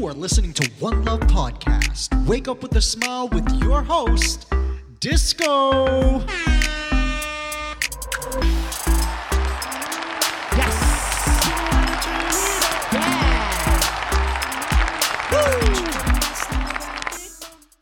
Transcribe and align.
You 0.00 0.06
are 0.06 0.14
listening 0.14 0.54
to 0.54 0.66
One 0.78 1.04
Love 1.04 1.20
Podcast. 1.20 2.26
Wake 2.26 2.48
up 2.48 2.62
with 2.62 2.74
a 2.74 2.80
smile 2.80 3.28
with 3.28 3.46
your 3.62 3.82
host, 3.82 4.50
Disco. 4.98 6.24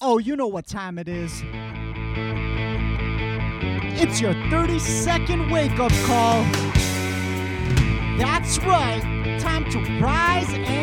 Oh, 0.00 0.18
you 0.20 0.34
know 0.34 0.48
what 0.48 0.66
time 0.66 0.98
it 0.98 1.06
is. 1.06 1.40
It's 4.02 4.20
your 4.20 4.34
30 4.50 4.80
second 4.80 5.52
wake 5.52 5.78
up 5.78 5.92
call. 6.04 6.42
That's 8.18 8.58
right, 8.64 9.38
time 9.40 9.70
to 9.70 9.78
rise 10.00 10.52
and 10.52 10.77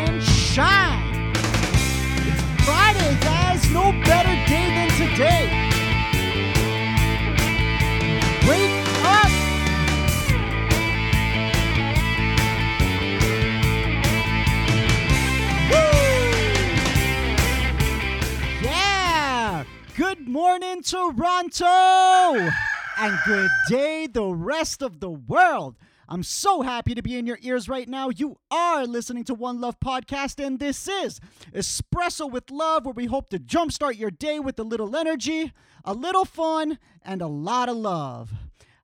Morning, 20.76 20.82
Toronto! 20.82 22.52
And 22.98 23.18
good 23.24 23.50
day, 23.66 24.06
the 24.06 24.26
rest 24.26 24.82
of 24.82 25.00
the 25.00 25.08
world. 25.08 25.76
I'm 26.06 26.22
so 26.22 26.60
happy 26.60 26.94
to 26.94 27.02
be 27.02 27.16
in 27.16 27.26
your 27.26 27.38
ears 27.40 27.66
right 27.66 27.88
now. 27.88 28.10
You 28.10 28.36
are 28.50 28.86
listening 28.86 29.24
to 29.24 29.34
One 29.34 29.58
Love 29.58 29.80
Podcast, 29.80 30.44
and 30.44 30.58
this 30.58 30.86
is 30.86 31.18
Espresso 31.54 32.30
with 32.30 32.50
Love, 32.50 32.84
where 32.84 32.92
we 32.92 33.06
hope 33.06 33.30
to 33.30 33.38
jumpstart 33.38 33.98
your 33.98 34.10
day 34.10 34.38
with 34.38 34.58
a 34.58 34.64
little 34.64 34.94
energy, 34.94 35.50
a 35.82 35.94
little 35.94 36.26
fun, 36.26 36.78
and 37.02 37.22
a 37.22 37.26
lot 37.26 37.70
of 37.70 37.76
love. 37.78 38.34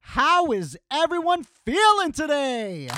How 0.01 0.51
is 0.51 0.79
everyone 0.91 1.45
feeling 1.45 2.13
today? 2.13 2.89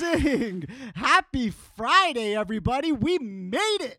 Amazing! 0.00 0.68
Happy 0.94 1.50
Friday, 1.50 2.34
everybody! 2.34 2.92
We 2.92 3.18
made 3.18 3.78
it! 3.80 3.98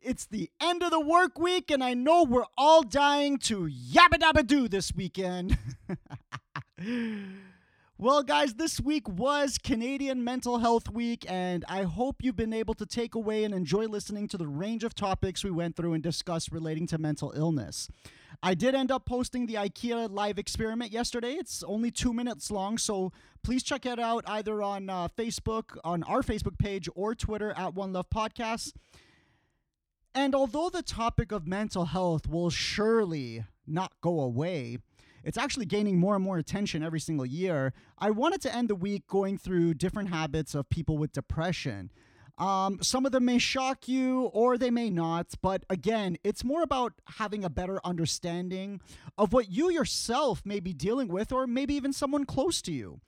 It's 0.00 0.24
the 0.24 0.50
end 0.58 0.82
of 0.82 0.90
the 0.90 1.00
work 1.00 1.38
week, 1.38 1.70
and 1.70 1.84
I 1.84 1.92
know 1.92 2.22
we're 2.22 2.46
all 2.56 2.82
dying 2.82 3.36
to 3.40 3.68
yabba 3.68 4.20
dabba 4.20 4.46
do 4.46 4.68
this 4.68 4.94
weekend. 4.94 5.58
well, 8.00 8.22
guys, 8.22 8.54
this 8.54 8.80
week 8.80 9.08
was 9.08 9.58
Canadian 9.58 10.22
Mental 10.22 10.58
Health 10.58 10.88
Week, 10.88 11.26
and 11.28 11.64
I 11.68 11.82
hope 11.82 12.22
you've 12.22 12.36
been 12.36 12.52
able 12.52 12.74
to 12.74 12.86
take 12.86 13.16
away 13.16 13.42
and 13.42 13.52
enjoy 13.52 13.86
listening 13.86 14.28
to 14.28 14.38
the 14.38 14.46
range 14.46 14.84
of 14.84 14.94
topics 14.94 15.42
we 15.42 15.50
went 15.50 15.74
through 15.74 15.94
and 15.94 16.02
discussed 16.02 16.52
relating 16.52 16.86
to 16.86 16.98
mental 16.98 17.32
illness. 17.34 17.88
I 18.40 18.54
did 18.54 18.76
end 18.76 18.92
up 18.92 19.04
posting 19.04 19.46
the 19.46 19.54
IKEA 19.54 20.08
live 20.12 20.38
experiment 20.38 20.92
yesterday. 20.92 21.32
It's 21.32 21.64
only 21.64 21.90
two 21.90 22.12
minutes 22.12 22.52
long, 22.52 22.78
so 22.78 23.10
please 23.42 23.64
check 23.64 23.84
it 23.84 23.98
out 23.98 24.22
either 24.28 24.62
on 24.62 24.88
uh, 24.88 25.08
Facebook, 25.08 25.76
on 25.82 26.04
our 26.04 26.22
Facebook 26.22 26.56
page, 26.56 26.88
or 26.94 27.16
Twitter 27.16 27.52
at 27.56 27.74
One 27.74 27.92
Love 27.92 28.10
Podcasts. 28.10 28.72
And 30.14 30.36
although 30.36 30.68
the 30.68 30.82
topic 30.82 31.32
of 31.32 31.48
mental 31.48 31.86
health 31.86 32.28
will 32.28 32.50
surely 32.50 33.44
not 33.66 33.90
go 34.00 34.20
away, 34.20 34.78
it's 35.24 35.38
actually 35.38 35.66
gaining 35.66 35.98
more 35.98 36.14
and 36.14 36.24
more 36.24 36.38
attention 36.38 36.82
every 36.82 37.00
single 37.00 37.26
year. 37.26 37.72
I 37.98 38.10
wanted 38.10 38.40
to 38.42 38.54
end 38.54 38.68
the 38.68 38.74
week 38.74 39.06
going 39.06 39.38
through 39.38 39.74
different 39.74 40.08
habits 40.08 40.54
of 40.54 40.68
people 40.68 40.98
with 40.98 41.12
depression. 41.12 41.90
Um, 42.38 42.78
some 42.82 43.04
of 43.04 43.10
them 43.10 43.24
may 43.24 43.38
shock 43.38 43.88
you 43.88 44.30
or 44.32 44.56
they 44.56 44.70
may 44.70 44.90
not, 44.90 45.34
but 45.42 45.64
again, 45.68 46.16
it's 46.22 46.44
more 46.44 46.62
about 46.62 46.92
having 47.16 47.44
a 47.44 47.50
better 47.50 47.80
understanding 47.84 48.80
of 49.16 49.32
what 49.32 49.50
you 49.50 49.70
yourself 49.70 50.42
may 50.44 50.60
be 50.60 50.72
dealing 50.72 51.08
with, 51.08 51.32
or 51.32 51.48
maybe 51.48 51.74
even 51.74 51.92
someone 51.92 52.24
close 52.24 52.62
to 52.62 52.72
you. 52.72 53.00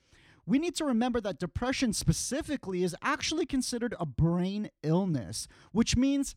We 0.46 0.58
need 0.58 0.74
to 0.76 0.84
remember 0.84 1.20
that 1.20 1.38
depression 1.38 1.92
specifically 1.92 2.82
is 2.82 2.96
actually 3.02 3.46
considered 3.46 3.94
a 4.00 4.06
brain 4.06 4.70
illness, 4.82 5.46
which 5.70 5.96
means 5.96 6.34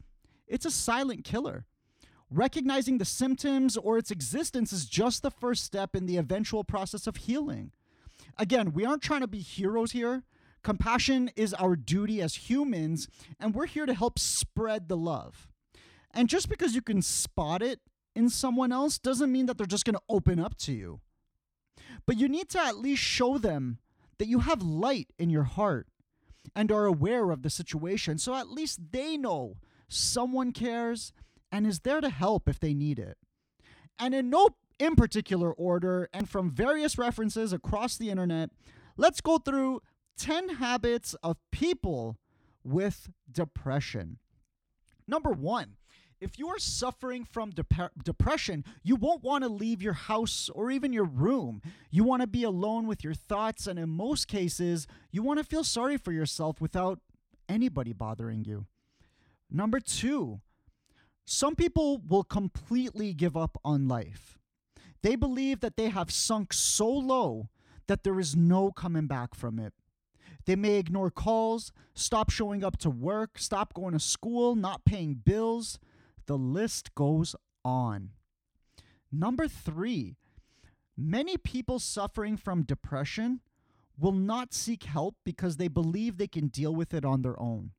it's 0.48 0.66
a 0.66 0.72
silent 0.72 1.24
killer. 1.24 1.66
Recognizing 2.34 2.98
the 2.98 3.06
symptoms 3.06 3.78
or 3.78 4.00
its 4.00 4.10
existence 4.10 4.74
is 4.74 4.88
just 4.88 5.22
the 5.22 5.30
first 5.30 5.64
step 5.64 5.96
in 5.96 6.08
the 6.08 6.18
eventual 6.18 6.64
process 6.64 7.06
of 7.06 7.18
healing. 7.18 7.72
Again, 8.40 8.74
we 8.74 8.86
aren't 8.86 9.04
trying 9.04 9.22
to 9.22 9.28
be 9.28 9.40
heroes 9.40 9.92
here. 9.92 10.24
Compassion 10.64 11.30
is 11.36 11.54
our 11.54 11.76
duty 11.76 12.22
as 12.22 12.50
humans, 12.50 13.08
and 13.40 13.54
we're 13.54 13.68
here 13.68 13.86
to 13.86 13.94
help 13.94 14.18
spread 14.18 14.88
the 14.88 14.98
love. 14.98 15.48
And 16.10 16.28
just 16.28 16.50
because 16.50 16.74
you 16.74 16.82
can 16.82 17.04
spot 17.04 17.62
it 17.62 17.82
in 18.16 18.30
someone 18.30 18.72
else 18.72 18.98
doesn't 18.98 19.32
mean 19.32 19.46
that 19.46 19.60
they're 19.60 19.68
just 19.68 19.86
going 19.86 19.96
to 19.96 20.02
open 20.10 20.40
up 20.40 20.58
to 20.60 20.74
you. 20.74 21.02
But 22.08 22.18
you 22.18 22.28
need 22.28 22.50
to 22.50 22.60
at 22.60 22.78
least 22.78 23.04
show 23.04 23.38
them 23.38 23.78
that 24.18 24.28
you 24.28 24.40
have 24.40 24.64
light 24.64 25.14
in 25.20 25.30
your 25.30 25.44
heart 25.44 25.88
and 26.56 26.72
are 26.72 26.86
aware 26.86 27.30
of 27.30 27.44
the 27.44 27.50
situation 27.52 28.18
so 28.18 28.36
at 28.36 28.50
least 28.50 28.80
they 28.92 29.18
know 29.18 29.58
someone 29.88 30.52
cares 30.52 31.14
and 31.54 31.68
is 31.68 31.82
there 31.82 32.02
to 32.02 32.10
help 32.10 32.50
if 32.50 32.60
they 32.60 32.74
need 32.74 32.98
it. 32.98 33.16
And 34.00 34.16
in 34.16 34.32
no 34.32 34.50
in 34.80 34.96
particular 34.96 35.54
order 35.54 36.10
and 36.12 36.28
from 36.28 36.50
various 36.50 36.98
references 36.98 37.54
across 37.54 37.96
the 37.96 38.10
internet, 38.10 38.50
let's 38.98 39.22
go 39.22 39.38
through 39.38 39.82
10 40.18 40.56
habits 40.56 41.14
of 41.22 41.38
people 41.52 42.18
with 42.64 43.12
depression. 43.32 44.18
Number 45.08 45.30
one, 45.30 45.76
if 46.20 46.40
you 46.40 46.48
are 46.48 46.58
suffering 46.58 47.24
from 47.24 47.52
dep- 47.52 47.92
depression, 48.04 48.66
you 48.82 48.96
won't 48.96 49.24
want 49.24 49.44
to 49.44 49.50
leave 49.50 49.82
your 49.82 49.94
house 49.94 50.50
or 50.56 50.72
even 50.72 50.92
your 50.92 51.06
room. 51.06 51.62
You 51.92 52.04
want 52.04 52.22
to 52.22 52.28
be 52.28 52.44
alone 52.44 52.88
with 52.88 53.04
your 53.04 53.14
thoughts, 53.14 53.68
and 53.68 53.78
in 53.78 53.90
most 53.90 54.28
cases, 54.28 54.88
you 55.12 55.22
want 55.22 55.40
to 55.40 55.46
feel 55.46 55.64
sorry 55.64 55.98
for 55.98 56.14
yourself 56.14 56.62
without 56.62 57.00
anybody 57.48 57.94
bothering 57.94 58.46
you. 58.46 58.66
Number 59.52 59.80
two, 59.80 60.40
some 61.26 61.56
people 61.56 62.02
will 62.08 62.24
completely 62.24 63.14
give 63.14 63.38
up 63.38 63.58
on 63.64 63.88
life. 63.88 64.38
They 65.02 65.16
believe 65.16 65.60
that 65.62 65.78
they 65.78 65.90
have 65.90 66.12
sunk 66.12 66.54
so 66.54 66.90
low 66.90 67.50
that 67.88 68.04
there 68.04 68.20
is 68.20 68.36
no 68.36 68.72
coming 68.72 69.08
back 69.08 69.36
from 69.36 69.60
it. 69.60 69.74
They 70.46 70.56
may 70.56 70.76
ignore 70.76 71.12
calls, 71.12 71.72
stop 71.94 72.30
showing 72.30 72.64
up 72.64 72.78
to 72.80 72.90
work, 72.90 73.38
stop 73.38 73.74
going 73.74 73.94
to 73.94 74.00
school, 74.00 74.56
not 74.56 74.86
paying 74.86 75.16
bills. 75.16 75.80
The 76.26 76.38
list 76.38 76.96
goes 76.96 77.36
on. 77.64 78.12
Number 79.12 79.48
three, 79.48 80.16
many 80.98 81.38
people 81.38 81.80
suffering 81.80 82.36
from 82.36 82.64
depression 82.64 83.42
will 83.98 84.12
not 84.12 84.54
seek 84.54 84.84
help 84.84 85.16
because 85.24 85.58
they 85.58 85.68
believe 85.68 86.18
they 86.18 86.28
can 86.28 86.48
deal 86.48 86.74
with 86.74 86.94
it 86.94 87.06
on 87.06 87.22
their 87.22 87.40
own. 87.40 87.72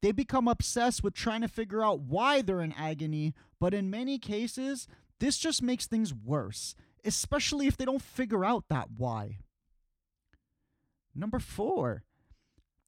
They 0.00 0.12
become 0.12 0.48
obsessed 0.48 1.02
with 1.02 1.14
trying 1.14 1.42
to 1.42 1.48
figure 1.48 1.82
out 1.82 2.00
why 2.00 2.42
they're 2.42 2.60
in 2.60 2.72
agony, 2.72 3.34
but 3.60 3.74
in 3.74 3.90
many 3.90 4.18
cases, 4.18 4.86
this 5.20 5.38
just 5.38 5.62
makes 5.62 5.86
things 5.86 6.14
worse, 6.14 6.74
especially 7.04 7.66
if 7.66 7.76
they 7.76 7.84
don't 7.84 8.02
figure 8.02 8.44
out 8.44 8.64
that 8.68 8.88
why. 8.96 9.38
Number 11.14 11.38
four, 11.38 12.04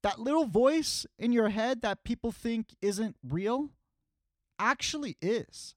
that 0.03 0.19
little 0.19 0.45
voice 0.45 1.05
in 1.19 1.31
your 1.31 1.49
head 1.49 1.81
that 1.81 2.03
people 2.03 2.31
think 2.31 2.75
isn't 2.81 3.15
real 3.27 3.69
actually 4.57 5.17
is. 5.21 5.75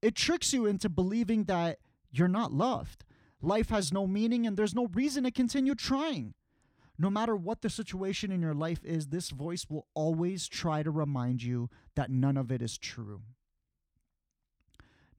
It 0.00 0.14
tricks 0.14 0.52
you 0.52 0.66
into 0.66 0.88
believing 0.88 1.44
that 1.44 1.78
you're 2.10 2.28
not 2.28 2.52
loved. 2.52 3.04
Life 3.40 3.70
has 3.70 3.92
no 3.92 4.06
meaning 4.06 4.46
and 4.46 4.56
there's 4.56 4.74
no 4.74 4.86
reason 4.86 5.24
to 5.24 5.30
continue 5.30 5.74
trying. 5.74 6.34
No 6.98 7.10
matter 7.10 7.36
what 7.36 7.62
the 7.62 7.70
situation 7.70 8.32
in 8.32 8.42
your 8.42 8.54
life 8.54 8.84
is, 8.84 9.06
this 9.06 9.30
voice 9.30 9.66
will 9.68 9.86
always 9.94 10.48
try 10.48 10.82
to 10.82 10.90
remind 10.90 11.42
you 11.42 11.70
that 11.94 12.10
none 12.10 12.36
of 12.36 12.50
it 12.50 12.60
is 12.60 12.76
true. 12.76 13.22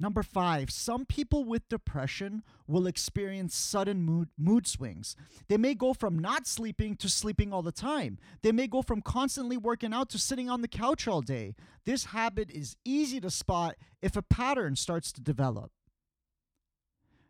Number 0.01 0.23
five, 0.23 0.71
some 0.71 1.05
people 1.05 1.43
with 1.43 1.67
depression 1.67 2.41
will 2.67 2.87
experience 2.87 3.53
sudden 3.53 4.01
mood, 4.01 4.29
mood 4.37 4.65
swings. 4.65 5.17
They 5.49 5.57
may 5.57 5.73
go 5.73 5.93
from 5.93 6.17
not 6.17 6.47
sleeping 6.47 6.95
to 6.97 7.09
sleeping 7.09 7.51
all 7.51 7.61
the 7.61 7.73
time. 7.73 8.17
They 8.41 8.53
may 8.53 8.67
go 8.67 8.81
from 8.81 9.01
constantly 9.01 9.57
working 9.57 9.93
out 9.93 10.09
to 10.11 10.17
sitting 10.17 10.49
on 10.49 10.61
the 10.61 10.69
couch 10.69 11.05
all 11.05 11.21
day. 11.21 11.53
This 11.83 12.05
habit 12.05 12.49
is 12.49 12.77
easy 12.85 13.19
to 13.19 13.29
spot 13.29 13.75
if 14.01 14.15
a 14.15 14.21
pattern 14.21 14.77
starts 14.77 15.11
to 15.13 15.21
develop. 15.21 15.71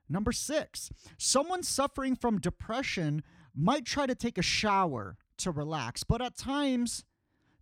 Number 0.07 0.31
six, 0.31 0.91
someone 1.17 1.63
suffering 1.63 2.15
from 2.15 2.39
depression 2.39 3.23
might 3.55 3.85
try 3.85 4.05
to 4.05 4.15
take 4.15 4.37
a 4.37 4.43
shower 4.43 5.17
to 5.37 5.51
relax, 5.51 6.03
but 6.03 6.21
at 6.21 6.37
times 6.37 7.03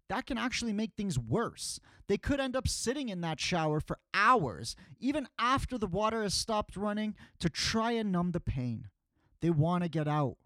that 0.10 0.26
can 0.26 0.38
actually 0.38 0.74
make 0.74 0.94
things 0.94 1.20
worse. 1.20 1.80
They 2.08 2.18
could 2.18 2.40
end 2.40 2.56
up 2.56 2.68
sitting 2.68 3.10
in 3.10 3.22
that 3.22 3.40
shower 3.40 3.80
for 3.80 4.00
hours, 4.14 4.76
even 5.00 5.28
after 5.38 5.78
the 5.78 5.88
water 5.88 6.24
has 6.24 6.34
stopped 6.34 6.78
running, 6.78 7.16
to 7.40 7.50
try 7.50 7.92
and 7.92 8.12
numb 8.12 8.32
the 8.32 8.40
pain. 8.40 8.88
They 9.42 9.50
want 9.50 9.84
to 9.84 9.90
get 9.90 10.08
out, 10.08 10.38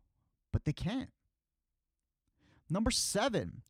but 0.52 0.66
they 0.66 0.74
can't. 0.74 1.12
Number 2.70 2.90
seven, 2.90 3.62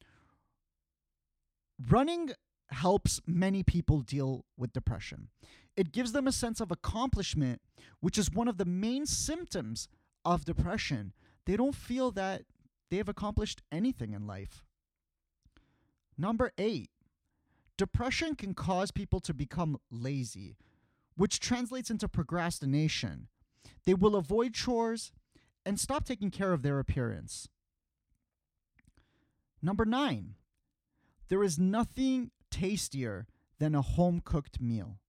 running 1.89 2.31
helps 2.69 3.19
many 3.27 3.63
people 3.63 3.99
deal 3.99 4.45
with 4.57 4.71
depression. 4.71 5.27
It 5.75 5.91
gives 5.91 6.13
them 6.13 6.27
a 6.27 6.31
sense 6.31 6.61
of 6.61 6.71
accomplishment, 6.71 7.61
which 7.99 8.17
is 8.17 8.31
one 8.31 8.47
of 8.47 8.57
the 8.57 8.65
main 8.65 9.05
symptoms 9.05 9.89
of 10.23 10.45
depression. 10.45 11.13
They 11.45 11.57
don't 11.57 11.75
feel 11.75 12.11
that 12.11 12.43
they've 12.89 13.07
accomplished 13.07 13.61
anything 13.71 14.13
in 14.13 14.27
life. 14.27 14.63
Number 16.17 16.51
eight, 16.57 16.89
depression 17.77 18.35
can 18.35 18.53
cause 18.53 18.91
people 18.91 19.19
to 19.21 19.33
become 19.33 19.79
lazy, 19.89 20.57
which 21.15 21.39
translates 21.39 21.89
into 21.89 22.07
procrastination. 22.07 23.27
They 23.85 23.93
will 23.93 24.15
avoid 24.15 24.53
chores 24.53 25.11
and 25.65 25.79
stop 25.79 26.05
taking 26.05 26.31
care 26.31 26.53
of 26.53 26.61
their 26.61 26.79
appearance. 26.79 27.47
Number 29.61 29.85
nine, 29.85 30.35
there 31.29 31.43
is 31.43 31.57
nothing 31.57 32.31
tastier 32.49 33.27
than 33.59 33.73
a 33.73 33.81
home 33.81 34.21
cooked 34.23 34.59
meal. 34.59 34.99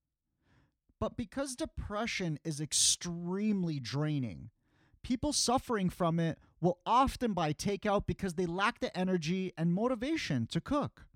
But 1.01 1.17
because 1.17 1.57
depression 1.57 2.39
is 2.45 2.61
extremely 2.61 3.81
draining, 3.81 4.51
people 5.03 5.33
suffering 5.33 5.91
from 5.91 6.19
it 6.21 6.39
will 6.61 6.79
often 6.87 7.33
buy 7.33 7.53
takeout 7.53 8.07
because 8.07 8.35
they 8.35 8.47
lack 8.47 8.81
the 8.81 8.97
energy 8.97 9.53
and 9.57 9.75
motivation 9.75 10.47
to 10.47 10.61
cook. 10.61 11.07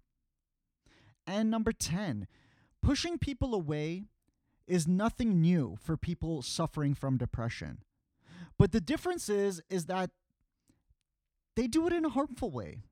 And 1.26 1.50
number 1.50 1.72
10, 1.72 2.26
pushing 2.82 3.18
people 3.18 3.54
away 3.54 4.04
is 4.66 4.86
nothing 4.86 5.40
new 5.40 5.76
for 5.80 5.96
people 5.96 6.42
suffering 6.42 6.94
from 6.94 7.16
depression. 7.16 7.78
But 8.58 8.72
the 8.72 8.80
difference 8.80 9.28
is 9.28 9.62
is 9.68 9.86
that 9.86 10.10
they 11.54 11.66
do 11.66 11.86
it 11.86 11.92
in 11.92 12.04
a 12.04 12.10
harmful 12.10 12.50
way. 12.50 12.82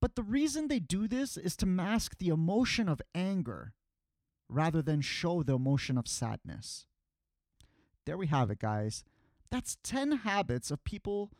But 0.00 0.14
the 0.14 0.22
reason 0.22 0.68
they 0.68 0.78
do 0.78 1.08
this 1.08 1.36
is 1.36 1.56
to 1.56 1.66
mask 1.66 2.18
the 2.18 2.28
emotion 2.28 2.88
of 2.88 3.00
anger 3.14 3.72
rather 4.48 4.82
than 4.82 5.00
show 5.00 5.42
the 5.42 5.54
emotion 5.54 5.96
of 5.98 6.06
sadness. 6.06 6.86
There 8.04 8.16
we 8.16 8.28
have 8.28 8.50
it, 8.50 8.58
guys. 8.58 9.04
That's 9.56 9.78
10 9.84 10.18
habits 10.18 10.70
of 10.70 10.84
people 10.84 11.30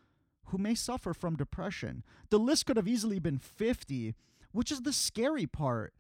who 0.46 0.56
may 0.56 0.74
suffer 0.74 1.12
from 1.12 1.36
depression. 1.36 2.02
The 2.30 2.38
list 2.38 2.64
could 2.64 2.78
have 2.78 2.88
easily 2.88 3.18
been 3.18 3.36
50, 3.36 4.14
which 4.52 4.72
is 4.72 4.80
the 4.80 4.92
scary 4.94 5.46
part. 5.46 5.92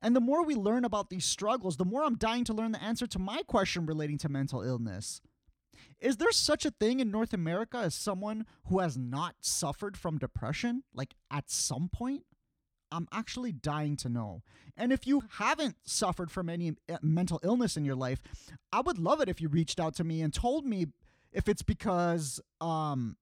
And 0.00 0.14
the 0.14 0.20
more 0.20 0.44
we 0.44 0.54
learn 0.54 0.84
about 0.84 1.10
these 1.10 1.24
struggles, 1.24 1.76
the 1.76 1.84
more 1.84 2.04
I'm 2.04 2.14
dying 2.14 2.44
to 2.44 2.52
learn 2.52 2.70
the 2.70 2.80
answer 2.80 3.08
to 3.08 3.18
my 3.18 3.42
question 3.48 3.84
relating 3.84 4.16
to 4.18 4.28
mental 4.28 4.62
illness. 4.62 5.20
Is 5.98 6.18
there 6.18 6.30
such 6.30 6.64
a 6.64 6.70
thing 6.70 7.00
in 7.00 7.10
North 7.10 7.32
America 7.32 7.78
as 7.78 7.96
someone 7.96 8.46
who 8.66 8.78
has 8.78 8.96
not 8.96 9.34
suffered 9.40 9.96
from 9.96 10.18
depression, 10.18 10.84
like 10.94 11.14
at 11.32 11.50
some 11.50 11.88
point? 11.92 12.22
I'm 12.92 13.08
actually 13.10 13.50
dying 13.50 13.96
to 13.96 14.08
know. 14.08 14.42
And 14.76 14.92
if 14.92 15.04
you 15.04 15.24
haven't 15.38 15.78
suffered 15.82 16.30
from 16.30 16.48
any 16.48 16.76
uh, 16.88 16.98
mental 17.02 17.40
illness 17.42 17.76
in 17.76 17.84
your 17.84 17.96
life, 17.96 18.22
I 18.72 18.82
would 18.82 18.98
love 19.00 19.20
it 19.20 19.28
if 19.28 19.40
you 19.40 19.48
reached 19.48 19.80
out 19.80 19.96
to 19.96 20.04
me 20.04 20.22
and 20.22 20.32
told 20.32 20.64
me 20.64 20.86
if 21.32 21.48
it's 21.48 21.62
because 21.62 22.40
um 22.60 23.16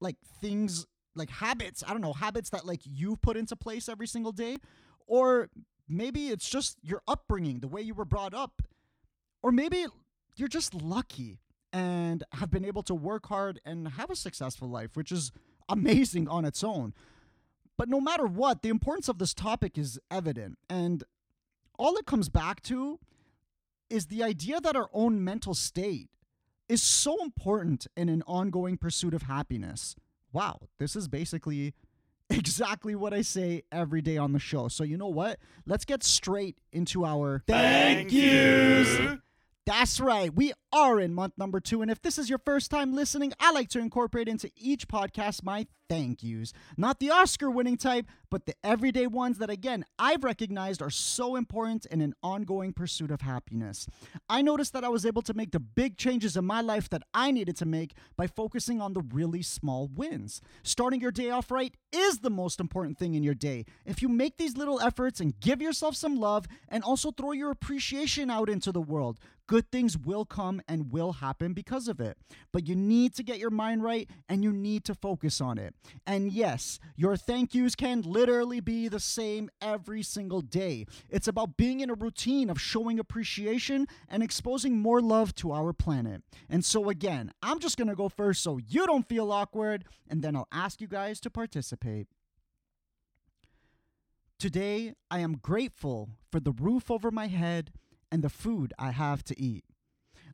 like 0.00 0.16
things 0.40 0.86
like 1.16 1.30
habits, 1.30 1.84
I 1.86 1.92
don't 1.92 2.00
know, 2.00 2.12
habits 2.12 2.50
that 2.50 2.66
like 2.66 2.80
you 2.84 3.16
put 3.16 3.36
into 3.36 3.56
place 3.56 3.88
every 3.88 4.06
single 4.06 4.32
day 4.32 4.58
or 5.06 5.48
maybe 5.88 6.28
it's 6.28 6.48
just 6.48 6.78
your 6.82 7.02
upbringing, 7.06 7.60
the 7.60 7.68
way 7.68 7.82
you 7.82 7.94
were 7.94 8.04
brought 8.04 8.34
up. 8.34 8.62
Or 9.42 9.52
maybe 9.52 9.86
you're 10.36 10.48
just 10.48 10.74
lucky 10.74 11.40
and 11.72 12.24
have 12.32 12.50
been 12.50 12.64
able 12.64 12.82
to 12.84 12.94
work 12.94 13.26
hard 13.26 13.60
and 13.64 13.88
have 13.88 14.10
a 14.10 14.16
successful 14.16 14.68
life, 14.68 14.96
which 14.96 15.12
is 15.12 15.32
amazing 15.68 16.28
on 16.28 16.44
its 16.44 16.64
own. 16.64 16.94
But 17.76 17.88
no 17.88 18.00
matter 18.00 18.26
what, 18.26 18.62
the 18.62 18.68
importance 18.68 19.08
of 19.08 19.18
this 19.18 19.34
topic 19.34 19.76
is 19.76 19.98
evident. 20.10 20.58
And 20.70 21.04
all 21.78 21.96
it 21.96 22.06
comes 22.06 22.28
back 22.28 22.62
to 22.62 23.00
is 23.90 24.06
the 24.06 24.22
idea 24.22 24.60
that 24.60 24.76
our 24.76 24.88
own 24.92 25.22
mental 25.22 25.54
state 25.54 26.08
is 26.68 26.82
so 26.82 27.22
important 27.22 27.86
in 27.96 28.08
an 28.08 28.22
ongoing 28.26 28.76
pursuit 28.76 29.14
of 29.14 29.22
happiness. 29.22 29.96
Wow, 30.32 30.68
this 30.78 30.96
is 30.96 31.08
basically 31.08 31.74
exactly 32.30 32.94
what 32.94 33.12
I 33.12 33.22
say 33.22 33.62
every 33.70 34.00
day 34.00 34.16
on 34.16 34.32
the 34.32 34.38
show. 34.38 34.68
So, 34.68 34.84
you 34.84 34.96
know 34.96 35.08
what? 35.08 35.38
Let's 35.66 35.84
get 35.84 36.02
straight 36.02 36.56
into 36.72 37.04
our 37.04 37.42
thank 37.46 38.12
yous. 38.12 39.18
That's 39.66 39.98
right. 39.98 40.34
We 40.34 40.52
are 40.74 40.98
in 40.98 41.14
month 41.14 41.34
number 41.38 41.60
two. 41.60 41.82
And 41.82 41.90
if 41.90 42.02
this 42.02 42.18
is 42.18 42.28
your 42.28 42.40
first 42.40 42.68
time 42.70 42.94
listening, 42.94 43.32
I 43.38 43.52
like 43.52 43.68
to 43.70 43.78
incorporate 43.78 44.28
into 44.28 44.50
each 44.56 44.88
podcast 44.88 45.44
my 45.44 45.68
thank 45.88 46.22
yous. 46.22 46.52
Not 46.76 46.98
the 46.98 47.10
Oscar 47.10 47.50
winning 47.50 47.76
type, 47.76 48.06
but 48.30 48.46
the 48.46 48.54
everyday 48.64 49.06
ones 49.06 49.38
that, 49.38 49.50
again, 49.50 49.84
I've 49.98 50.24
recognized 50.24 50.82
are 50.82 50.90
so 50.90 51.36
important 51.36 51.86
in 51.86 52.00
an 52.00 52.14
ongoing 52.22 52.72
pursuit 52.72 53.10
of 53.10 53.20
happiness. 53.20 53.86
I 54.28 54.42
noticed 54.42 54.72
that 54.72 54.82
I 54.82 54.88
was 54.88 55.06
able 55.06 55.22
to 55.22 55.34
make 55.34 55.52
the 55.52 55.60
big 55.60 55.96
changes 55.96 56.36
in 56.36 56.44
my 56.44 56.60
life 56.60 56.88
that 56.90 57.02
I 57.12 57.30
needed 57.30 57.56
to 57.58 57.66
make 57.66 57.94
by 58.16 58.26
focusing 58.26 58.80
on 58.80 58.94
the 58.94 59.02
really 59.12 59.42
small 59.42 59.88
wins. 59.94 60.40
Starting 60.62 61.00
your 61.00 61.12
day 61.12 61.30
off 61.30 61.50
right 61.50 61.74
is 61.92 62.18
the 62.18 62.30
most 62.30 62.60
important 62.60 62.98
thing 62.98 63.14
in 63.14 63.22
your 63.22 63.34
day. 63.34 63.64
If 63.84 64.02
you 64.02 64.08
make 64.08 64.38
these 64.38 64.56
little 64.56 64.80
efforts 64.80 65.20
and 65.20 65.38
give 65.38 65.62
yourself 65.62 65.94
some 65.94 66.18
love 66.18 66.46
and 66.68 66.82
also 66.82 67.12
throw 67.12 67.32
your 67.32 67.50
appreciation 67.50 68.30
out 68.30 68.48
into 68.48 68.72
the 68.72 68.80
world, 68.80 69.20
good 69.46 69.70
things 69.70 69.98
will 69.98 70.24
come 70.24 70.62
and 70.68 70.92
will 70.92 71.12
happen 71.12 71.52
because 71.52 71.88
of 71.88 72.00
it. 72.00 72.16
But 72.52 72.66
you 72.66 72.74
need 72.74 73.14
to 73.14 73.22
get 73.22 73.38
your 73.38 73.50
mind 73.50 73.82
right 73.82 74.08
and 74.28 74.42
you 74.42 74.52
need 74.52 74.84
to 74.84 74.94
focus 74.94 75.40
on 75.40 75.58
it. 75.58 75.74
And 76.06 76.32
yes, 76.32 76.78
your 76.96 77.16
thank 77.16 77.54
yous 77.54 77.74
can 77.74 78.02
literally 78.02 78.60
be 78.60 78.88
the 78.88 79.00
same 79.00 79.50
every 79.60 80.02
single 80.02 80.40
day. 80.40 80.86
It's 81.08 81.28
about 81.28 81.56
being 81.56 81.80
in 81.80 81.90
a 81.90 81.94
routine 81.94 82.50
of 82.50 82.60
showing 82.60 82.98
appreciation 82.98 83.86
and 84.08 84.22
exposing 84.22 84.78
more 84.78 85.00
love 85.00 85.34
to 85.36 85.52
our 85.52 85.72
planet. 85.72 86.22
And 86.48 86.64
so, 86.64 86.88
again, 86.88 87.32
I'm 87.42 87.58
just 87.58 87.76
going 87.76 87.88
to 87.88 87.94
go 87.94 88.08
first 88.08 88.42
so 88.42 88.58
you 88.58 88.86
don't 88.86 89.08
feel 89.08 89.30
awkward, 89.32 89.84
and 90.08 90.22
then 90.22 90.36
I'll 90.36 90.48
ask 90.52 90.80
you 90.80 90.86
guys 90.86 91.20
to 91.20 91.30
participate. 91.30 92.06
Today, 94.38 94.94
I 95.10 95.20
am 95.20 95.36
grateful 95.36 96.10
for 96.30 96.40
the 96.40 96.52
roof 96.52 96.90
over 96.90 97.10
my 97.10 97.28
head 97.28 97.72
and 98.10 98.22
the 98.22 98.28
food 98.28 98.72
I 98.78 98.90
have 98.90 99.24
to 99.24 99.40
eat. 99.40 99.64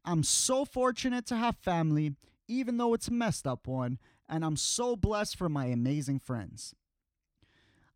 I'm 0.04 0.22
so 0.22 0.64
fortunate 0.64 1.26
to 1.26 1.36
have 1.36 1.56
family, 1.56 2.14
even 2.48 2.78
though 2.78 2.94
it's 2.94 3.08
a 3.08 3.12
messed 3.12 3.46
up 3.46 3.66
one, 3.66 3.98
and 4.28 4.44
I'm 4.44 4.56
so 4.56 4.96
blessed 4.96 5.36
for 5.36 5.48
my 5.48 5.66
amazing 5.66 6.20
friends. 6.20 6.74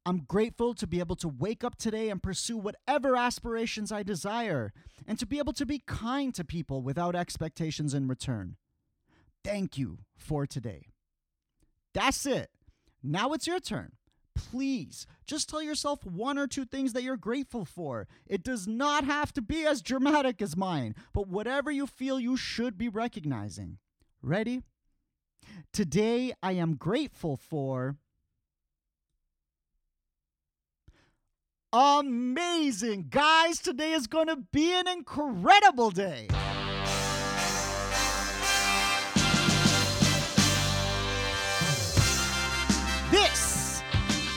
I'm 0.07 0.25
grateful 0.29 0.75
to 0.75 0.87
be 0.87 1.01
able 1.01 1.17
to 1.17 1.29
wake 1.29 1.65
up 1.65 1.77
today 1.77 2.11
and 2.11 2.23
pursue 2.23 2.59
whatever 2.59 3.17
aspirations 3.17 3.91
I 3.91 4.03
desire, 4.03 4.73
and 5.07 5.19
to 5.19 5.27
be 5.27 5.39
able 5.39 5.55
to 5.55 5.65
be 5.65 5.83
kind 5.87 6.35
to 6.35 6.45
people 6.45 6.83
without 6.83 7.17
expectations 7.17 7.95
in 7.95 8.07
return. 8.07 8.57
Thank 9.43 9.79
you 9.79 10.01
for 10.15 10.47
today. 10.47 10.89
That's 11.95 12.27
it. 12.27 12.51
Now 13.03 13.33
it's 13.33 13.47
your 13.47 13.61
turn. 13.61 13.93
Please 14.35 15.07
just 15.27 15.49
tell 15.49 15.63
yourself 15.63 16.05
one 16.05 16.39
or 16.39 16.47
two 16.47 16.65
things 16.65 16.93
that 16.93 17.03
you're 17.03 17.17
grateful 17.17 17.65
for. 17.65 18.07
It 18.27 18.43
does 18.43 18.67
not 18.67 19.05
have 19.05 19.33
to 19.35 19.43
be 19.43 19.65
as 19.65 19.83
dramatic 19.83 20.43
as 20.43 20.57
mine, 20.57 20.95
but 21.13 21.29
whatever 21.29 21.71
you 21.71 21.87
feel 21.87 22.19
you 22.19 22.37
should 22.37 22.77
be 22.77 22.89
recognizing. 22.89 23.79
Ready? 24.23 24.63
Today, 25.73 26.33
I 26.43 26.53
am 26.53 26.77
grateful 26.77 27.37
for. 27.37 27.97
Amazing! 31.73 33.07
Guys, 33.11 33.59
today 33.59 33.93
is 33.93 34.07
going 34.07 34.29
to 34.29 34.37
be 34.37 34.73
an 34.73 34.87
incredible 34.87 35.91
day! 35.91 36.29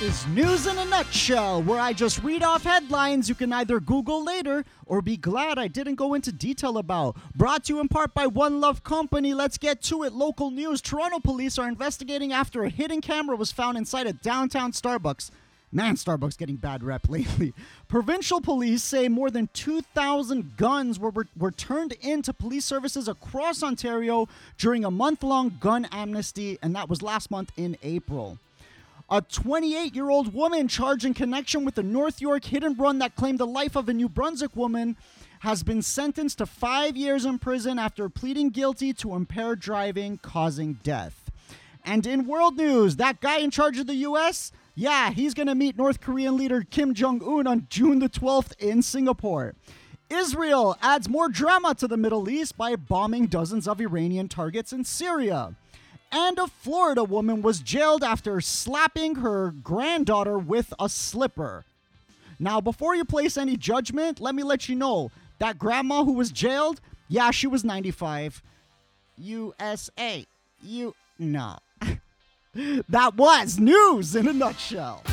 Is 0.07 0.25
News 0.27 0.67
in 0.67 0.77
a 0.77 0.85
Nutshell, 0.85 1.63
where 1.63 1.81
I 1.81 1.91
just 1.91 2.23
read 2.23 2.41
off 2.41 2.63
headlines 2.63 3.27
you 3.27 3.35
can 3.35 3.51
either 3.51 3.81
Google 3.81 4.23
later 4.23 4.63
or 4.85 5.01
be 5.01 5.17
glad 5.17 5.59
I 5.59 5.67
didn't 5.67 5.95
go 5.95 6.13
into 6.13 6.31
detail 6.31 6.77
about. 6.77 7.17
Brought 7.35 7.65
to 7.65 7.73
you 7.73 7.81
in 7.81 7.89
part 7.89 8.13
by 8.13 8.25
One 8.25 8.61
Love 8.61 8.85
Company. 8.85 9.33
Let's 9.33 9.57
get 9.57 9.81
to 9.83 10.03
it. 10.03 10.13
Local 10.13 10.49
news 10.49 10.79
Toronto 10.79 11.19
police 11.19 11.57
are 11.57 11.67
investigating 11.67 12.31
after 12.31 12.63
a 12.63 12.69
hidden 12.69 13.01
camera 13.01 13.35
was 13.35 13.51
found 13.51 13.77
inside 13.77 14.07
a 14.07 14.13
downtown 14.13 14.71
Starbucks. 14.71 15.29
Man, 15.73 15.95
Starbucks 15.95 16.37
getting 16.37 16.55
bad 16.55 16.83
rep 16.83 17.09
lately. 17.09 17.53
Provincial 17.89 18.39
police 18.39 18.83
say 18.83 19.09
more 19.09 19.29
than 19.29 19.49
2,000 19.51 20.55
guns 20.55 20.97
were, 20.97 21.09
were, 21.09 21.27
were 21.37 21.51
turned 21.51 21.91
into 21.99 22.31
police 22.31 22.63
services 22.63 23.09
across 23.09 23.61
Ontario 23.61 24.29
during 24.57 24.85
a 24.85 24.91
month 24.91 25.21
long 25.21 25.57
gun 25.59 25.85
amnesty, 25.91 26.57
and 26.63 26.73
that 26.77 26.87
was 26.87 27.01
last 27.01 27.29
month 27.29 27.51
in 27.57 27.77
April. 27.83 28.39
A 29.09 29.21
28 29.21 29.95
year 29.95 30.09
old 30.09 30.33
woman 30.33 30.67
charged 30.67 31.05
in 31.05 31.13
connection 31.13 31.63
with 31.63 31.75
the 31.75 31.83
North 31.83 32.19
York 32.19 32.43
hit 32.43 32.63
and 32.63 32.77
run 32.77 32.99
that 32.99 33.15
claimed 33.15 33.39
the 33.39 33.47
life 33.47 33.77
of 33.77 33.87
a 33.87 33.93
New 33.93 34.09
Brunswick 34.09 34.53
woman 34.53 34.97
has 35.39 35.63
been 35.63 35.81
sentenced 35.81 36.39
to 36.39 36.45
five 36.45 36.97
years 36.97 37.23
in 37.23 37.39
prison 37.39 37.79
after 37.79 38.09
pleading 38.09 38.49
guilty 38.49 38.91
to 38.91 39.15
impaired 39.15 39.61
driving 39.61 40.17
causing 40.17 40.73
death. 40.83 41.31
And 41.85 42.05
in 42.05 42.27
world 42.27 42.57
news, 42.57 42.97
that 42.97 43.21
guy 43.21 43.37
in 43.37 43.49
charge 43.49 43.77
of 43.77 43.87
the 43.87 43.95
U.S., 43.95 44.51
yeah, 44.75 45.11
he's 45.11 45.33
going 45.33 45.47
to 45.47 45.55
meet 45.55 45.77
North 45.77 46.01
Korean 46.01 46.35
leader 46.35 46.61
Kim 46.69 46.93
Jong 46.93 47.21
un 47.25 47.47
on 47.47 47.67
June 47.69 47.99
the 47.99 48.09
12th 48.09 48.59
in 48.59 48.81
Singapore. 48.81 49.55
Israel 50.09 50.77
adds 50.81 51.07
more 51.07 51.29
drama 51.29 51.75
to 51.75 51.87
the 51.87 51.97
Middle 51.97 52.29
East 52.29 52.57
by 52.57 52.75
bombing 52.75 53.27
dozens 53.27 53.69
of 53.69 53.79
Iranian 53.79 54.27
targets 54.27 54.73
in 54.73 54.83
Syria. 54.83 55.55
And 56.11 56.39
a 56.39 56.47
Florida 56.47 57.03
woman 57.03 57.41
was 57.41 57.59
jailed 57.59 58.03
after 58.03 58.39
slapping 58.39 59.15
her 59.15 59.51
granddaughter 59.51 60.39
with 60.39 60.73
a 60.79 60.87
slipper. 60.87 61.65
Now, 62.39 62.61
before 62.61 62.95
you 62.95 63.03
place 63.03 63.37
any 63.37 63.57
judgment, 63.57 64.19
let 64.19 64.35
me 64.35 64.43
let 64.43 64.69
you 64.69 64.75
know 64.75 65.11
that 65.39 65.57
grandma 65.59 66.03
who 66.03 66.13
was 66.13 66.31
jailed, 66.31 66.79
yeah, 67.09 67.31
she 67.31 67.47
was 67.47 67.63
95. 67.63 68.41
USA. 69.17 70.25
You. 70.63 70.95
No. 71.19 71.57
that 72.89 73.15
was 73.15 73.59
news 73.59 74.15
in 74.15 74.27
a 74.27 74.33
nutshell. 74.33 75.03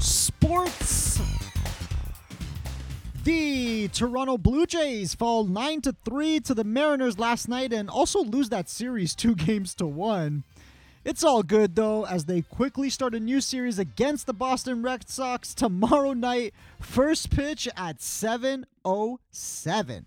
Sports. 0.00 0.87
The 3.28 3.88
Toronto 3.88 4.38
Blue 4.38 4.64
Jays 4.64 5.14
fall 5.14 5.44
9 5.44 5.82
to 5.82 5.94
3 6.02 6.40
to 6.40 6.54
the 6.54 6.64
Mariners 6.64 7.18
last 7.18 7.46
night 7.46 7.74
and 7.74 7.90
also 7.90 8.20
lose 8.20 8.48
that 8.48 8.70
series 8.70 9.14
2 9.14 9.34
games 9.34 9.74
to 9.74 9.86
1. 9.86 10.44
It's 11.04 11.22
all 11.22 11.42
good 11.42 11.76
though 11.76 12.06
as 12.06 12.24
they 12.24 12.40
quickly 12.40 12.88
start 12.88 13.14
a 13.14 13.20
new 13.20 13.42
series 13.42 13.78
against 13.78 14.26
the 14.26 14.32
Boston 14.32 14.80
Red 14.80 15.10
Sox 15.10 15.52
tomorrow 15.52 16.14
night, 16.14 16.54
first 16.80 17.28
pitch 17.28 17.68
at 17.76 17.98
7:07. 17.98 20.04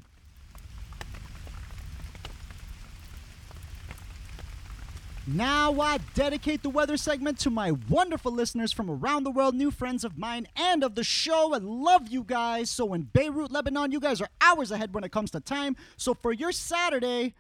Now 5.28 5.80
I 5.80 6.00
dedicate 6.16 6.64
the 6.64 6.70
weather 6.70 6.98
segment 6.98 7.38
to 7.40 7.52
my 7.52 7.74
wonderful 7.90 8.32
listeners 8.32 8.72
from 8.72 8.90
around 8.90 9.24
the 9.24 9.30
world, 9.30 9.54
new 9.54 9.70
friends 9.70 10.04
of 10.04 10.18
mine 10.18 10.48
and 10.56 10.84
of 10.84 10.96
the 10.96 11.04
show. 11.04 11.54
I 11.54 11.60
love 11.60 12.08
you 12.08 12.24
guys. 12.24 12.72
So 12.72 12.94
in 12.96 13.04
Beirut, 13.04 13.52
Lebanon, 13.52 13.92
you 13.92 14.00
guys 14.00 14.20
are 14.20 14.30
hours 14.42 14.72
ahead 14.72 14.96
when 14.96 15.04
it 15.04 15.12
comes 15.12 15.30
to 15.32 15.40
time. 15.40 15.76
So 15.96 16.16
for 16.16 16.34
your 16.34 16.52
Saturday, 16.52 17.36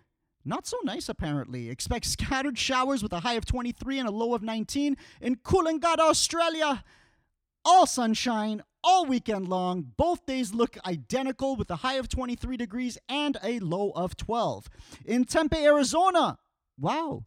not 0.45 0.67
so 0.67 0.77
nice 0.83 1.09
apparently. 1.09 1.71
Expect 1.71 2.05
scattered 2.05 2.59
showers 2.59 3.01
with 3.01 3.13
a 3.13 3.21
high 3.21 3.33
of 3.33 3.45
23 3.45 3.97
and 3.97 4.07
a 4.07 4.11
low 4.11 4.35
of 4.35 4.43
19 4.43 4.95
in 5.19 5.35
Coolangatta, 5.37 6.01
Australia. 6.01 6.83
All 7.65 7.87
sunshine 7.87 8.61
all 8.83 9.05
weekend 9.07 9.47
long. 9.47 9.91
Both 9.97 10.27
days 10.27 10.53
look 10.53 10.77
identical 10.85 11.55
with 11.55 11.69
a 11.71 11.77
high 11.77 11.95
of 11.95 12.09
23 12.09 12.57
degrees 12.57 12.99
and 13.09 13.37
a 13.43 13.59
low 13.59 13.91
of 13.95 14.15
12. 14.17 14.69
In 15.05 15.25
Tempe, 15.25 15.57
Arizona. 15.57 16.37
Wow, 16.79 17.25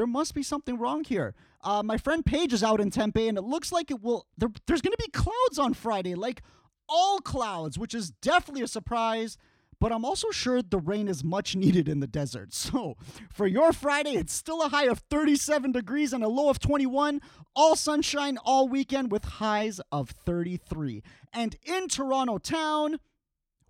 there 0.00 0.06
must 0.06 0.32
be 0.32 0.42
something 0.42 0.78
wrong 0.78 1.04
here. 1.04 1.34
Uh, 1.62 1.82
my 1.82 1.98
friend 1.98 2.24
Paige 2.24 2.54
is 2.54 2.62
out 2.62 2.80
in 2.80 2.88
Tempe, 2.88 3.28
and 3.28 3.36
it 3.36 3.44
looks 3.44 3.70
like 3.70 3.90
it 3.90 4.02
will. 4.02 4.26
There, 4.38 4.48
there's 4.66 4.80
going 4.80 4.96
to 4.96 5.04
be 5.04 5.10
clouds 5.10 5.58
on 5.58 5.74
Friday, 5.74 6.14
like 6.14 6.40
all 6.88 7.18
clouds, 7.18 7.78
which 7.78 7.94
is 7.94 8.10
definitely 8.10 8.62
a 8.62 8.66
surprise. 8.66 9.36
But 9.78 9.92
I'm 9.92 10.06
also 10.06 10.30
sure 10.30 10.62
the 10.62 10.78
rain 10.78 11.06
is 11.06 11.22
much 11.22 11.54
needed 11.54 11.86
in 11.86 12.00
the 12.00 12.06
desert. 12.06 12.54
So 12.54 12.96
for 13.30 13.46
your 13.46 13.74
Friday, 13.74 14.12
it's 14.12 14.32
still 14.32 14.62
a 14.62 14.70
high 14.70 14.86
of 14.86 15.00
37 15.10 15.72
degrees 15.72 16.14
and 16.14 16.24
a 16.24 16.28
low 16.28 16.48
of 16.48 16.60
21. 16.60 17.20
All 17.54 17.76
sunshine 17.76 18.38
all 18.42 18.66
weekend 18.66 19.12
with 19.12 19.24
highs 19.24 19.82
of 19.92 20.08
33. 20.08 21.02
And 21.34 21.56
in 21.66 21.88
Toronto 21.88 22.38
town, 22.38 23.00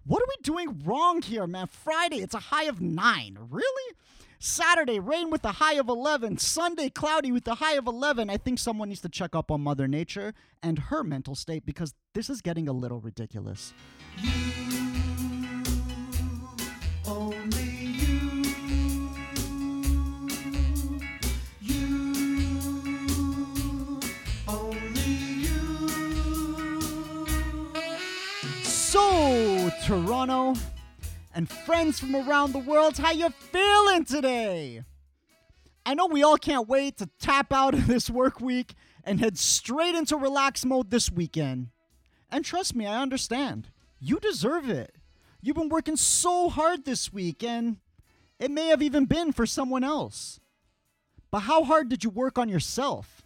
what 0.04 0.22
are 0.22 0.28
we 0.28 0.42
doing 0.44 0.80
wrong 0.84 1.22
here, 1.22 1.48
man? 1.48 1.66
Friday, 1.66 2.18
it's 2.18 2.34
a 2.34 2.38
high 2.38 2.66
of 2.66 2.80
9. 2.80 3.36
Really? 3.50 3.96
Saturday, 4.42 4.98
rain 4.98 5.28
with 5.28 5.44
a 5.44 5.52
high 5.52 5.74
of 5.74 5.90
11. 5.90 6.38
Sunday, 6.38 6.88
cloudy 6.88 7.30
with 7.30 7.46
a 7.46 7.56
high 7.56 7.74
of 7.74 7.86
11. 7.86 8.30
I 8.30 8.38
think 8.38 8.58
someone 8.58 8.88
needs 8.88 9.02
to 9.02 9.10
check 9.10 9.36
up 9.36 9.50
on 9.50 9.60
Mother 9.60 9.86
Nature 9.86 10.32
and 10.62 10.78
her 10.78 11.04
mental 11.04 11.34
state 11.34 11.66
because 11.66 11.92
this 12.14 12.30
is 12.30 12.40
getting 12.40 12.66
a 12.66 12.72
little 12.72 13.00
ridiculous. 13.00 13.74
You, 14.16 14.30
only 17.06 17.62
you. 18.00 18.44
You, 21.60 22.14
only. 24.48 25.20
So, 28.62 29.70
Toronto 29.84 30.54
and 31.34 31.48
friends 31.48 32.00
from 32.00 32.14
around 32.14 32.52
the 32.52 32.58
world, 32.58 32.98
how 32.98 33.12
you 33.12 33.30
feeling 33.30 34.04
today? 34.04 34.84
I 35.86 35.94
know 35.94 36.06
we 36.06 36.22
all 36.22 36.36
can't 36.36 36.68
wait 36.68 36.98
to 36.98 37.08
tap 37.18 37.52
out 37.52 37.74
of 37.74 37.86
this 37.86 38.10
work 38.10 38.40
week 38.40 38.74
and 39.04 39.20
head 39.20 39.38
straight 39.38 39.94
into 39.94 40.16
relax 40.16 40.64
mode 40.64 40.90
this 40.90 41.10
weekend. 41.10 41.68
And 42.30 42.44
trust 42.44 42.74
me, 42.74 42.86
I 42.86 43.00
understand. 43.00 43.68
You 43.98 44.18
deserve 44.18 44.68
it. 44.68 44.94
You've 45.42 45.56
been 45.56 45.68
working 45.68 45.96
so 45.96 46.48
hard 46.48 46.84
this 46.84 47.12
week, 47.12 47.42
and 47.42 47.78
it 48.38 48.50
may 48.50 48.66
have 48.66 48.82
even 48.82 49.06
been 49.06 49.32
for 49.32 49.46
someone 49.46 49.84
else. 49.84 50.38
But 51.30 51.40
how 51.40 51.64
hard 51.64 51.88
did 51.88 52.04
you 52.04 52.10
work 52.10 52.38
on 52.38 52.48
yourself? 52.48 53.22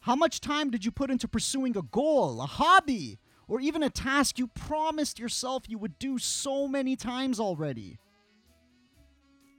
How 0.00 0.14
much 0.14 0.40
time 0.40 0.70
did 0.70 0.84
you 0.84 0.90
put 0.90 1.10
into 1.10 1.26
pursuing 1.26 1.76
a 1.76 1.82
goal, 1.82 2.42
a 2.42 2.46
hobby, 2.46 3.18
or 3.48 3.60
even 3.60 3.82
a 3.82 3.90
task 3.90 4.38
you 4.38 4.46
promised 4.48 5.18
yourself 5.18 5.64
you 5.68 5.78
would 5.78 5.98
do 5.98 6.18
so 6.18 6.66
many 6.68 6.96
times 6.96 7.38
already. 7.38 7.98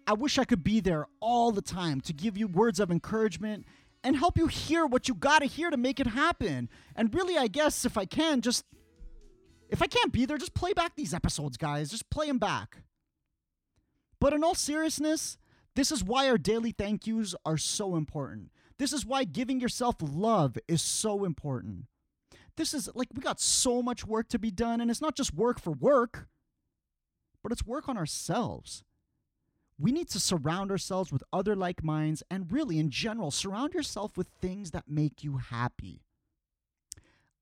I 0.08 0.14
wish 0.14 0.38
I 0.38 0.46
could 0.46 0.64
be 0.64 0.80
there 0.80 1.08
all 1.20 1.52
the 1.52 1.62
time 1.62 2.02
to 2.02 2.14
give 2.14 2.38
you 2.38 2.48
words 2.48 2.80
of 2.80 2.92
encouragement 2.92 3.66
and 4.04 4.16
help 4.16 4.38
you 4.38 4.48
hear 4.48 4.86
what 4.86 5.08
you 5.08 5.16
gotta 5.16 5.46
hear 5.46 5.72
to 5.72 5.78
make 5.78 6.00
it 6.00 6.08
happen. 6.08 6.70
And 6.96 7.14
really, 7.14 7.38
I 7.38 7.48
guess 7.48 7.86
if 7.86 7.98
I 7.98 8.06
can, 8.06 8.42
just. 8.42 8.64
If 9.68 9.82
I 9.82 9.88
can't 9.88 10.14
be 10.14 10.26
there, 10.26 10.38
just 10.38 10.54
play 10.54 10.74
back 10.74 10.96
these 10.96 11.12
episodes, 11.14 11.58
guys. 11.58 11.90
Just 11.90 12.08
play 12.12 12.28
them 12.28 12.38
back. 12.38 12.84
But 14.20 14.32
in 14.32 14.44
all 14.44 14.54
seriousness, 14.54 15.40
this 15.76 15.92
is 15.92 16.04
why 16.04 16.30
our 16.30 16.38
daily 16.38 16.72
thank 16.72 17.08
yous 17.08 17.34
are 17.44 17.58
so 17.58 17.96
important. 17.96 18.52
This 18.78 18.94
is 18.94 19.08
why 19.08 19.24
giving 19.24 19.60
yourself 19.60 19.96
love 20.02 20.56
is 20.68 20.84
so 20.84 21.26
important 21.26 21.86
this 22.56 22.74
is 22.74 22.90
like 22.96 23.10
we 23.14 23.22
got 23.22 23.40
so 23.40 23.82
much 23.82 24.06
work 24.06 24.30
to 24.30 24.40
be 24.40 24.52
done, 24.52 24.82
and 24.82 24.90
it's 24.90 25.02
not 25.02 25.16
just 25.16 25.34
work 25.34 25.60
for 25.60 25.72
work, 25.72 26.28
but 27.44 27.52
it's 27.52 27.66
work 27.66 27.88
on 27.90 27.98
ourselves. 27.98 28.84
We 29.78 29.92
need 29.92 30.10
to 30.10 30.20
surround 30.20 30.72
ourselves 30.72 31.12
with 31.12 31.24
other 31.34 31.56
like 31.56 31.84
minds, 31.84 32.24
and 32.32 32.52
really, 32.52 32.80
in 32.80 32.90
general, 32.90 33.32
surround 33.32 33.74
yourself 33.74 34.18
with 34.18 34.28
things 34.42 34.72
that 34.72 34.86
make 34.88 35.24
you 35.24 35.38
happy. 35.38 36.02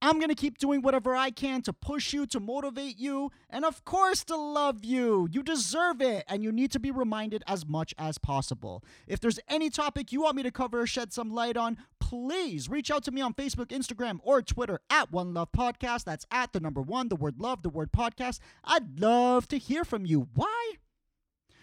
I'm 0.05 0.17
going 0.19 0.27
to 0.29 0.35
keep 0.35 0.57
doing 0.57 0.81
whatever 0.81 1.15
I 1.15 1.31
can 1.31 1.61
to 1.61 1.71
push 1.71 2.11
you, 2.11 2.25
to 2.25 2.41
motivate 2.41 2.99
you, 2.99 3.31
and 3.49 3.63
of 3.63 3.85
course 3.85 4.25
to 4.25 4.35
love 4.35 4.83
you. 4.83 5.29
You 5.31 5.41
deserve 5.41 6.01
it, 6.01 6.25
and 6.27 6.43
you 6.43 6.51
need 6.51 6.71
to 6.71 6.79
be 6.79 6.91
reminded 6.91 7.41
as 7.47 7.65
much 7.65 7.93
as 7.97 8.17
possible. 8.17 8.83
If 9.07 9.21
there's 9.21 9.39
any 9.47 9.69
topic 9.69 10.11
you 10.11 10.23
want 10.23 10.35
me 10.35 10.43
to 10.43 10.51
cover 10.51 10.81
or 10.81 10.87
shed 10.87 11.13
some 11.13 11.33
light 11.33 11.55
on, 11.55 11.77
please 12.03 12.67
reach 12.67 12.91
out 12.91 13.01
to 13.05 13.11
me 13.11 13.21
on 13.21 13.33
Facebook, 13.33 13.67
Instagram, 13.67 14.19
or 14.23 14.41
Twitter 14.41 14.81
at 14.89 15.09
One 15.11 15.33
Love 15.33 15.53
Podcast. 15.53 16.03
That's 16.03 16.25
at 16.29 16.51
the 16.51 16.59
number 16.59 16.81
one, 16.81 17.07
the 17.07 17.15
word 17.15 17.39
love, 17.39 17.63
the 17.63 17.69
word 17.69 17.93
podcast. 17.93 18.39
I'd 18.65 18.99
love 18.99 19.47
to 19.47 19.57
hear 19.57 19.85
from 19.85 20.05
you. 20.05 20.27
Why? 20.35 20.73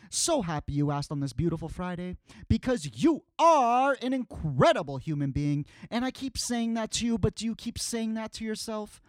So 0.08 0.40
happy 0.40 0.72
you 0.72 0.90
asked 0.90 1.12
on 1.12 1.20
this 1.20 1.34
beautiful 1.34 1.68
Friday 1.68 2.16
because 2.48 2.88
you 2.94 3.24
are 3.38 3.98
an 4.00 4.14
incredible 4.14 4.96
human 4.96 5.30
being. 5.30 5.66
And 5.90 6.06
I 6.06 6.10
keep 6.10 6.38
saying 6.38 6.72
that 6.72 6.90
to 6.92 7.06
you, 7.06 7.18
but 7.18 7.34
do 7.34 7.44
you 7.44 7.54
keep 7.54 7.78
saying 7.78 8.14
that 8.14 8.32
to 8.32 8.44
yourself? 8.44 9.02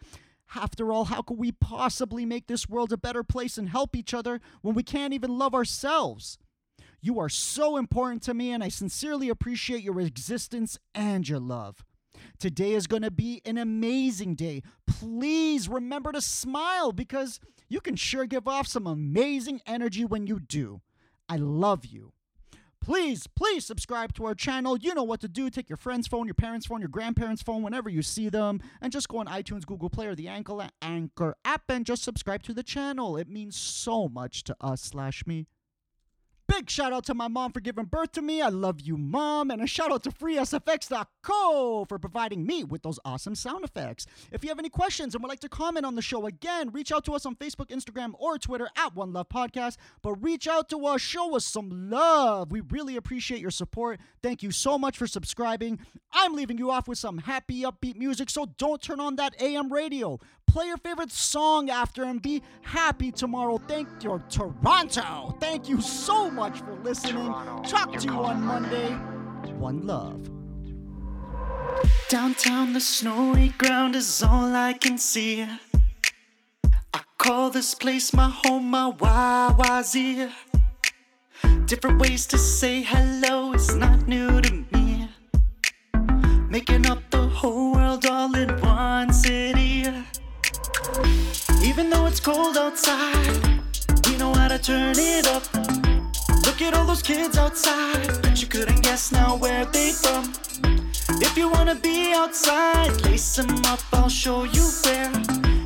After 0.53 0.91
all, 0.91 1.05
how 1.05 1.21
could 1.21 1.38
we 1.38 1.53
possibly 1.53 2.25
make 2.25 2.47
this 2.47 2.67
world 2.67 2.91
a 2.91 2.97
better 2.97 3.23
place 3.23 3.57
and 3.57 3.69
help 3.69 3.95
each 3.95 4.13
other 4.13 4.41
when 4.61 4.75
we 4.75 4.83
can't 4.83 5.13
even 5.13 5.38
love 5.38 5.55
ourselves? 5.55 6.38
You 7.03 7.20
are 7.20 7.29
so 7.29 7.77
important 7.77 8.22
to 8.24 8.36
me, 8.36 8.51
and 8.51 8.63
I 8.63 8.70
sincerely 8.70 9.27
appreciate 9.29 9.81
your 9.81 10.00
existence 10.00 10.77
and 10.93 11.27
your 11.27 11.39
love. 11.39 11.84
Today 12.38 12.74
is 12.74 12.86
going 12.86 13.01
to 13.01 13.10
be 13.10 13.41
an 13.43 13.58
amazing 13.58 14.36
day. 14.36 14.62
Please 14.86 15.67
remember 15.67 16.12
to 16.12 16.22
smile 16.22 16.91
because 16.91 17.39
you 17.70 17.81
can 17.81 17.96
sure 17.96 18.27
give 18.27 18.48
off 18.48 18.67
some 18.67 18.86
amazing 18.86 19.62
energy 19.65 20.05
when 20.05 20.27
you 20.27 20.39
do. 20.39 20.81
I 21.27 21.38
love 21.38 21.88
you. 21.88 22.13
Please, 22.79 23.27
please 23.27 23.65
subscribe 23.65 24.13
to 24.13 24.25
our 24.25 24.36
channel. 24.36 24.77
You 24.77 24.93
know 24.93 25.03
what 25.03 25.22
to 25.22 25.27
do. 25.27 25.50
Take 25.50 25.70
your 25.70 25.77
friend's 25.77 26.08
phone, 26.08 26.27
your 26.27 26.34
parents' 26.34 26.65
phone, 26.65 26.81
your 26.81 26.89
grandparents' 26.89 27.43
phone, 27.43 27.63
whenever 27.63 27.89
you 27.89 28.01
see 28.01 28.29
them, 28.29 28.60
and 28.81 28.91
just 28.91 29.08
go 29.08 29.20
on 29.20 29.27
iTunes, 29.27 29.65
Google 29.65 29.89
Play, 29.89 30.08
or 30.08 30.15
the 30.15 30.27
Anchor 30.27 31.36
app 31.46 31.63
and 31.70 31.86
just 31.86 32.03
subscribe 32.03 32.43
to 32.43 32.53
the 32.53 32.63
channel. 32.63 33.17
It 33.17 33.29
means 33.29 33.55
so 33.55 34.08
much 34.08 34.43
to 34.46 34.55
us 34.62 34.81
slash 34.81 35.25
me. 35.25 35.48
Big 36.48 36.69
shout 36.69 36.93
out 36.93 37.05
to 37.05 37.13
my 37.13 37.27
mom 37.27 37.51
for 37.51 37.60
giving 37.60 37.86
birth 37.86 38.12
to 38.13 38.21
me. 38.21 38.41
I 38.41 38.50
love 38.50 38.81
you, 38.81 38.98
mom. 38.98 39.51
And 39.51 39.62
a 39.62 39.67
shout 39.67 39.91
out 39.91 40.03
to 40.03 40.12
freesfx.co 40.12 41.86
for 41.88 42.00
providing 42.00 42.45
me 42.45 42.63
with 42.63 42.83
those 42.83 43.00
awesome 43.05 43.36
sound 43.36 43.63
effects. 43.63 44.05
If 44.31 44.43
you 44.43 44.50
have 44.50 44.60
any 44.60 44.69
questions 44.69 45.13
and 45.13 45.24
would 45.24 45.29
like 45.29 45.39
to 45.41 45.50
comment 45.50 45.86
on 45.86 45.95
the 45.95 46.01
show 46.01 46.25
again, 46.25 46.71
reach 46.71 46.91
out 46.91 47.05
to 47.05 47.13
us 47.13 47.25
on 47.25 47.36
Facebook, 47.36 47.67
Instagram, 47.69 48.13
or 48.19 48.38
Twitter 48.38 48.69
at 48.77 48.95
One 48.95 49.13
Love 49.13 49.29
Podcast. 49.29 49.77
But 50.01 50.15
reach 50.24 50.48
out 50.48 50.69
to 50.69 50.86
us, 50.86 51.01
show 51.01 51.36
us 51.36 51.45
some 51.45 51.89
love. 51.89 52.51
We 52.51 52.62
really 52.62 52.95
appreciate 52.95 53.41
your 53.41 53.51
support. 53.51 54.00
Thank 54.21 54.43
you 54.43 54.51
so 54.51 54.77
much 54.77 54.98
for 54.98 55.07
subscribing. 55.07 55.79
I'm 56.12 56.36
leaving 56.36 56.57
you 56.57 56.71
off 56.71 56.88
with 56.88 56.98
some 56.98 57.19
happy, 57.19 57.62
upbeat 57.62 57.95
music, 57.95 58.29
so 58.29 58.48
don't 58.57 58.81
turn 58.81 59.00
on 59.00 59.15
that 59.15 59.39
AM 59.41 59.71
radio. 59.71 60.19
Play 60.51 60.67
your 60.67 60.75
favorite 60.75 61.13
song 61.13 61.70
after 61.70 62.03
and 62.03 62.22
be 62.22 62.43
happy 62.62 63.10
tomorrow. 63.10 63.58
Thank 63.58 63.88
you, 64.03 64.22
Toronto. 64.29 65.34
Thank 65.39 65.70
you 65.70 65.79
so 65.79 66.29
much 66.29 66.60
for 66.60 66.74
listening. 66.84 67.31
Talk 67.63 67.93
to 68.00 68.05
you 68.05 68.20
on 68.20 68.41
Monday. 68.43 68.89
One 69.58 69.88
love. 69.88 70.29
Downtown, 72.10 72.74
the 72.74 72.81
snowy 72.81 73.53
ground 73.58 73.96
is 73.96 74.22
all 74.22 74.53
I 74.53 74.74
can 74.74 74.98
see. 74.98 75.48
I 76.93 77.00
call 77.17 77.50
this 77.50 77.74
place 77.74 78.13
my 78.13 78.29
home, 78.29 78.72
my 78.72 78.91
YYZ. 78.91 80.34
Different 81.65 82.01
ways 82.01 82.27
to 82.27 82.38
say 82.38 82.81
hello 82.81 83.53
is 83.53 83.74
not 83.74 84.05
new 84.05 84.41
to 84.41 84.65
me. 84.74 85.08
Making 86.50 86.88
up 86.88 87.10
the 87.10 87.22
whole 87.22 87.72
world 87.72 88.05
all 88.05 88.36
in 88.36 88.50
one 88.60 89.13
city. 89.13 89.61
Even 91.71 91.89
though 91.89 92.05
it's 92.05 92.19
cold 92.19 92.57
outside, 92.57 93.39
we 94.05 94.17
know 94.17 94.33
how 94.33 94.49
to 94.49 94.59
turn 94.59 94.93
it 94.97 95.25
up. 95.25 95.43
Look 96.45 96.61
at 96.61 96.73
all 96.73 96.85
those 96.85 97.01
kids 97.01 97.37
outside, 97.37 98.21
bet 98.21 98.41
you 98.41 98.47
couldn't 98.49 98.81
guess 98.81 99.13
now 99.13 99.37
where 99.37 99.63
they 99.63 99.91
from. 99.91 100.33
If 101.21 101.37
you 101.37 101.49
wanna 101.49 101.75
be 101.75 102.11
outside, 102.13 102.91
lace 103.05 103.37
them 103.37 103.63
up, 103.63 103.79
I'll 103.93 104.09
show 104.09 104.43
you 104.43 104.65
where. 104.83 105.13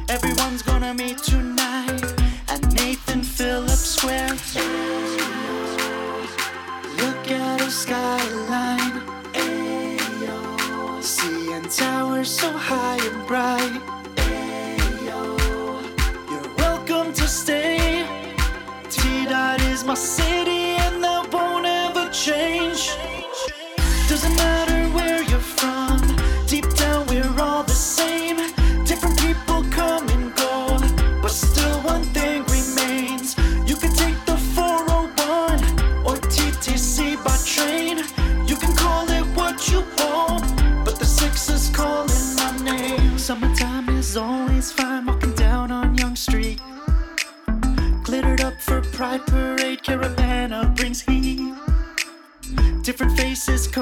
Everyone's 0.07 0.61
gonna 0.61 0.93
meet 0.93 1.17
tonight 1.17 2.03
at 2.49 2.61
Nathan 2.73 3.23
Phillips 3.23 3.89
Square. 3.95 4.37
Look 7.01 7.31
at 7.31 7.57
the 7.61 7.71
skyline, 7.71 9.01
ayo. 9.33 11.01
Seeing 11.01 11.63
towers 11.63 12.29
so 12.29 12.51
high 12.51 12.99
and 13.09 13.25
bright, 13.25 13.94
my 19.85 19.93
city, 19.93 20.24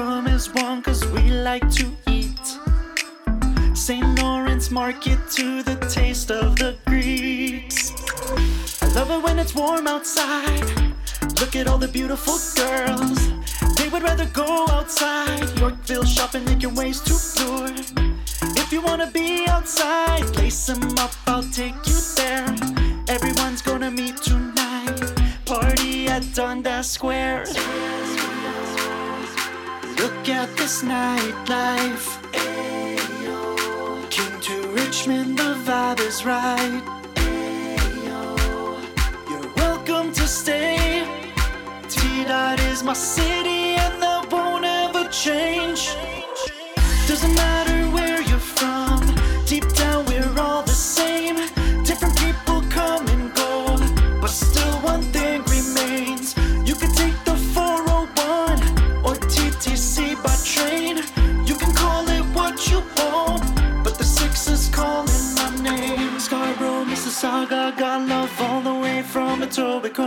come 0.04 0.26
as 0.26 0.52
one 0.52 0.82
cause 0.82 1.02
we 1.12 1.30
like 1.30 1.66
to 1.70 1.86
eat. 2.08 2.46
St. 3.74 4.06
Lawrence 4.20 4.70
Market 4.70 5.18
to 5.30 5.62
the 5.62 5.76
taste 5.98 6.30
of 6.30 6.56
the 6.56 6.76
Greeks. 6.84 7.78
I 8.82 8.86
love 8.98 9.10
it 9.10 9.22
when 9.22 9.38
it's 9.38 9.54
warm 9.54 9.86
outside. 9.86 10.66
Look 11.40 11.56
at 11.56 11.66
all 11.66 11.78
the 11.78 11.88
beautiful 11.88 12.36
girls. 12.54 13.18
They 13.78 13.88
would 13.88 14.02
rather 14.02 14.26
go 14.26 14.66
outside. 14.76 15.58
Yorkville 15.58 16.04
shopping, 16.04 16.44
making 16.44 16.74
ways 16.74 17.00
to 17.08 17.14
lure. 17.36 17.74
If 18.60 18.72
you 18.72 18.82
wanna 18.82 19.10
be 19.10 19.46
outside, 19.46 20.26
lace 20.36 20.66
them 20.66 20.82
up, 20.98 21.12
I'll 21.26 21.48
take 21.60 21.80
you 21.86 22.00
there. 22.16 22.48
Everyone's 23.08 23.62
gonna 23.62 23.90
meet 23.90 24.18
tonight. 24.18 25.00
Party 25.46 26.08
at 26.08 26.22
Dundas 26.34 26.90
Square. 26.90 28.03
Look 29.98 30.28
at 30.28 30.56
this 30.56 30.82
nightlife. 30.82 32.18
King 34.10 34.40
to 34.40 34.68
Richmond, 34.68 35.38
the 35.38 35.54
vibe 35.66 36.00
is 36.00 36.24
right. 36.24 36.82
You're 39.30 39.52
welcome 39.56 40.12
to 40.12 40.26
stay. 40.26 41.06
T 41.88 42.24
Dot 42.24 42.60
is 42.60 42.82
my 42.82 42.94
city, 42.94 43.76
and 43.84 44.02
that 44.02 44.30
won't 44.30 44.64
ever 44.64 45.08
change. 45.10 45.96